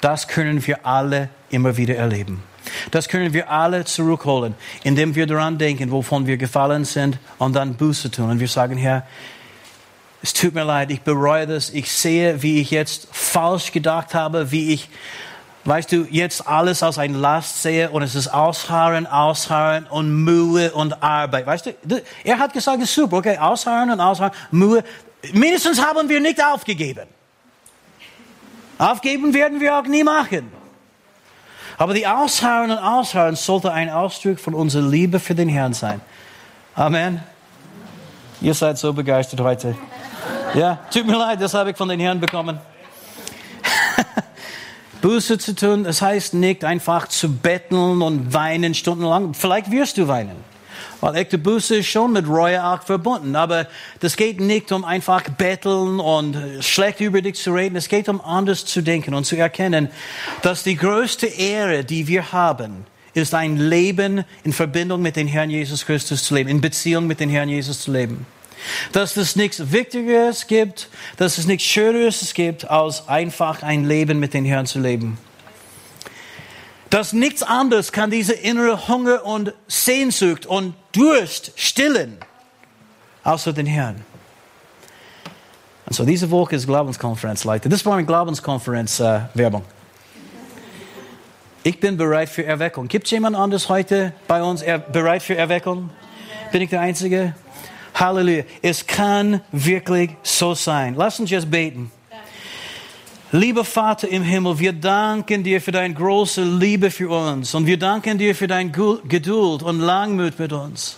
[0.00, 2.42] das können wir alle immer wieder erleben.
[2.90, 7.74] Das können wir alle zurückholen, indem wir daran denken, wovon wir gefallen sind und dann
[7.74, 8.30] Buße tun.
[8.30, 9.06] Und wir sagen, Herr,
[10.22, 14.50] es tut mir leid, ich bereue das, ich sehe, wie ich jetzt falsch gedacht habe,
[14.50, 14.88] wie ich,
[15.64, 20.72] weißt du, jetzt alles als ein Last sehe und es ist Ausharren, Ausharren und Mühe
[20.72, 21.46] und Arbeit.
[21.46, 24.82] Weißt du, er hat gesagt, es ist super, okay, Ausharren und Ausharren, Mühe.
[25.32, 27.06] Mindestens haben wir nicht aufgegeben.
[28.78, 30.52] Aufgeben werden wir auch nie machen.
[31.76, 36.00] Aber die Ausharren und Ausharren sollte ein Ausdruck von unserer Liebe für den Herrn sein.
[36.74, 37.22] Amen.
[38.40, 39.76] Ihr seid so begeistert heute.
[40.54, 42.58] Ja, tut mir leid, das habe ich von den Herrn bekommen.
[45.02, 49.34] Buße zu tun, das heißt nicht einfach zu betteln und weinen stundenlang.
[49.34, 50.36] Vielleicht wirst du weinen.
[51.00, 53.36] Weil echte Buße ist schon mit Reue auch verbunden.
[53.36, 53.66] Aber
[54.00, 57.76] das geht nicht um einfach betteln und schlecht über dich zu reden.
[57.76, 59.88] Es geht um anders zu denken und zu erkennen,
[60.42, 65.50] dass die größte Ehre, die wir haben, ist ein Leben in Verbindung mit dem Herrn
[65.50, 68.26] Jesus Christus zu leben, in Beziehung mit dem Herrn Jesus zu leben.
[68.92, 74.34] Dass es nichts Wichtigeres gibt, dass es nichts Schöneres gibt, als einfach ein Leben mit
[74.34, 75.18] dem Herrn zu leben.
[76.90, 82.16] Dass nichts anderes kann diese innere Hunger und Sehnsucht und Durst stillen,
[83.24, 84.04] außer den Herrn.
[85.86, 87.68] Und so diese Woche ist Glaubenskonferenz, Leute.
[87.68, 89.62] Das war eine Glaubenskonferenz-Werbung.
[89.62, 89.74] Äh,
[91.68, 92.88] ich bin bereit für Erweckung.
[92.88, 95.90] Gibt es jemand anderes heute bei uns er bereit für Erweckung?
[96.52, 97.34] Bin ich der Einzige?
[97.98, 98.44] Halleluja.
[98.62, 100.94] Es kann wirklich so sein.
[100.96, 101.90] Lass uns jetzt beten.
[103.30, 107.78] Lieber Vater im Himmel, wir danken dir für deine große Liebe für uns und wir
[107.78, 110.96] danken dir für deine Geduld und Langmut mit uns.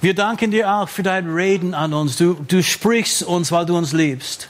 [0.00, 2.16] Wir danken dir auch für dein Reden an uns.
[2.16, 4.48] Du, du sprichst uns, weil du uns liebst.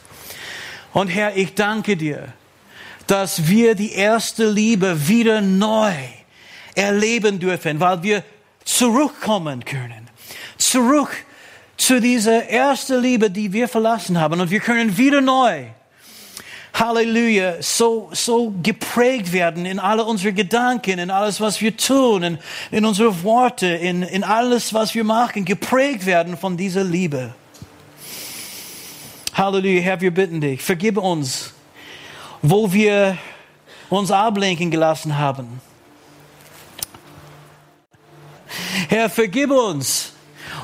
[0.92, 2.32] Und Herr, ich danke dir,
[3.08, 5.92] dass wir die erste Liebe wieder neu
[6.76, 8.24] erleben dürfen, weil wir
[8.64, 10.08] zurückkommen können.
[10.56, 11.10] Zurück
[11.82, 14.40] zu dieser ersten Liebe, die wir verlassen haben.
[14.40, 15.64] Und wir können wieder neu
[16.74, 22.38] Halleluja, so, so geprägt werden in alle unsere Gedanken, in alles, was wir tun, in,
[22.70, 27.34] in unsere Worte, in, in alles, was wir machen, geprägt werden von dieser Liebe.
[29.34, 31.52] Halleluja, Herr, wir bitten dich, vergib uns,
[32.40, 33.18] wo wir
[33.90, 35.60] uns ablenken gelassen haben.
[38.88, 40.11] Herr, vergib uns,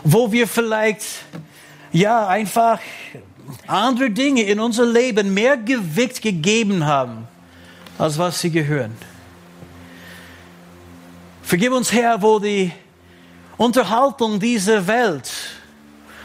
[0.05, 1.05] wo wir vielleicht,
[1.93, 2.81] ja, einfach
[3.67, 7.27] andere Dinge in unser Leben mehr Gewicht gegeben haben,
[7.99, 8.97] als was sie gehören.
[11.43, 12.73] Vergib uns, Herr, wo die
[13.57, 15.31] Unterhaltung dieser Welt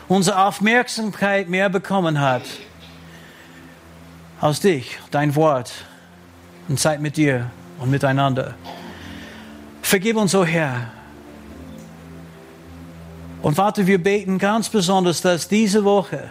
[0.07, 2.43] unsere Aufmerksamkeit mehr bekommen hat
[4.41, 5.71] als dich, dein Wort
[6.67, 8.55] und Zeit mit dir und miteinander.
[9.81, 10.91] Vergib uns, o oh Herr.
[13.43, 16.29] Und Vater, wir beten ganz besonders, dass diese Woche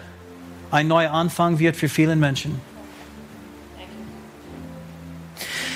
[0.70, 2.58] ein neuer Anfang wird für viele Menschen.